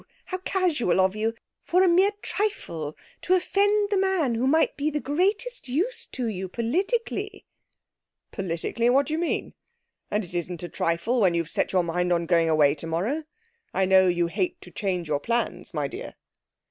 How 0.25 0.39
casual 0.39 0.99
of 0.99 1.15
you! 1.15 1.35
For 1.63 1.83
a 1.83 1.87
mere 1.87 2.09
trifle 2.23 2.97
to 3.21 3.35
offend 3.35 3.91
the 3.91 3.99
man 3.99 4.33
who 4.33 4.47
might 4.47 4.75
be 4.75 4.87
of 4.87 4.95
the 4.95 4.99
greatest 4.99 5.69
use 5.69 6.07
to 6.07 6.27
you 6.27 6.47
politically.' 6.47 7.45
'Politically! 8.31 8.89
What 8.89 9.05
do 9.05 9.13
you 9.13 9.19
mean? 9.19 9.53
And 10.09 10.25
it 10.25 10.33
isn't 10.33 10.63
a 10.63 10.69
trifle 10.69 11.21
when 11.21 11.35
you've 11.35 11.51
set 11.51 11.71
your 11.71 11.83
mind 11.83 12.11
on 12.11 12.25
going 12.25 12.49
away 12.49 12.73
tomorrow. 12.73 13.25
I 13.75 13.85
know 13.85 14.07
you 14.07 14.25
hate 14.25 14.59
to 14.61 14.71
change 14.71 15.07
your 15.07 15.19
plans, 15.19 15.71
my 15.71 15.87
dear.' 15.87 16.15